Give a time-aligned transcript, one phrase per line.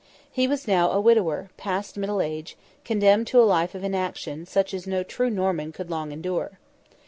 [0.31, 4.73] He was now a widower, past middle age, condemned to a life of inaction such
[4.73, 6.57] as no true Norman could long endure.